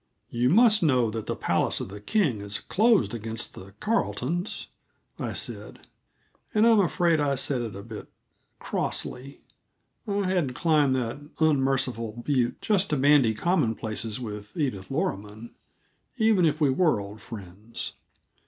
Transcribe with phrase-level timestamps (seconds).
[0.31, 4.65] "You must know that the palace of the King is closed against the Carletons,"
[5.19, 5.85] I, said,
[6.55, 8.07] and I'm afraid I said it a bit
[8.57, 9.41] crossly;
[10.07, 15.51] I hadn't climbed that unmerciful butte just to bandy commonplaces with Edith Loroman,
[16.17, 17.93] even if we were old friends.